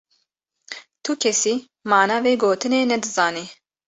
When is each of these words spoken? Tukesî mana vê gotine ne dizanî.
Tukesî 1.03 1.55
mana 1.89 2.17
vê 2.25 2.33
gotine 2.43 2.79
ne 2.89 2.97
dizanî. 3.03 3.45